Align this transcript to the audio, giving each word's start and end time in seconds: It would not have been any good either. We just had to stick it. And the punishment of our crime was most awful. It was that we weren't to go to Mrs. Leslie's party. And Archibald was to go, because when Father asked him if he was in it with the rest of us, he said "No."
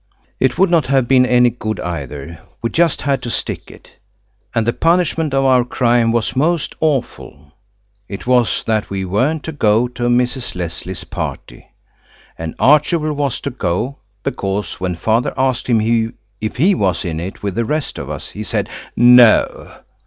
It 0.39 0.57
would 0.57 0.71
not 0.71 0.87
have 0.87 1.07
been 1.07 1.27
any 1.27 1.51
good 1.51 1.79
either. 1.79 2.39
We 2.63 2.71
just 2.71 3.03
had 3.03 3.21
to 3.21 3.29
stick 3.29 3.69
it. 3.69 3.91
And 4.55 4.65
the 4.65 4.73
punishment 4.73 5.31
of 5.31 5.45
our 5.45 5.63
crime 5.63 6.11
was 6.11 6.35
most 6.35 6.73
awful. 6.79 7.51
It 8.09 8.25
was 8.25 8.63
that 8.63 8.89
we 8.89 9.05
weren't 9.05 9.43
to 9.43 9.51
go 9.51 9.87
to 9.89 10.07
Mrs. 10.09 10.55
Leslie's 10.55 11.03
party. 11.03 11.67
And 12.35 12.55
Archibald 12.57 13.15
was 13.15 13.39
to 13.41 13.51
go, 13.51 13.99
because 14.23 14.79
when 14.79 14.95
Father 14.95 15.35
asked 15.37 15.67
him 15.67 15.79
if 16.41 16.55
he 16.55 16.73
was 16.73 17.05
in 17.05 17.19
it 17.19 17.43
with 17.43 17.53
the 17.53 17.63
rest 17.63 17.99
of 17.99 18.09
us, 18.09 18.29
he 18.29 18.41
said 18.41 18.69
"No." 18.95 19.71